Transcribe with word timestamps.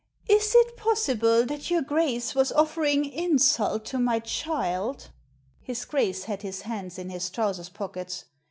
"Is 0.27 0.55
it 0.57 0.77
possible 0.77 1.45
that 1.45 1.69
your 1.69 1.83
Grace 1.83 2.33
was 2.33 2.51
offering 2.53 3.05
insult 3.05 3.85
to 3.85 3.99
my 3.99 4.17
child?" 4.19 5.11
His 5.61 5.85
Grace 5.85 6.23
had 6.23 6.41
his 6.41 6.61
hands 6.63 6.97
in 6.97 7.11
his 7.11 7.29
trousers 7.29 7.69
pockets. 7.69 8.25